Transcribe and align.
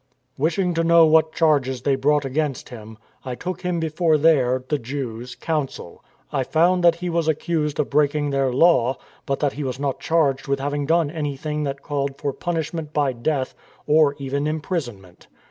"Wishing 0.39 0.73
to 0.73 0.83
know 0.83 1.05
what 1.05 1.31
charges 1.31 1.83
they 1.83 1.93
brought 1.95 2.25
against 2.25 2.69
him, 2.69 2.97
I 3.23 3.35
took 3.35 3.61
him 3.61 3.79
before 3.79 4.17
their 4.17 4.63
(the 4.67 4.79
Jews') 4.79 5.35
council. 5.35 6.03
I 6.31 6.41
found 6.43 6.83
that 6.83 6.95
he 6.95 7.09
was 7.11 7.27
accused 7.27 7.77
of 7.79 7.91
breaking 7.91 8.31
their 8.31 8.51
law, 8.51 8.97
but 9.27 9.39
that 9.41 9.53
he 9.53 9.63
was 9.63 9.79
not 9.79 9.99
charged 9.99 10.47
with 10.47 10.59
having 10.59 10.87
done 10.87 11.11
anything 11.11 11.65
that 11.65 11.83
called 11.83 12.17
for 12.17 12.33
punishment 12.33 12.93
by 12.93 13.13
death 13.13 13.53
or. 13.85 14.15
even 14.17 14.47
imprisonment. 14.47 15.27